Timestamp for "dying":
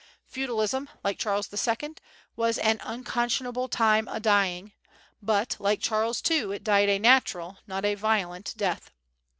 4.19-4.71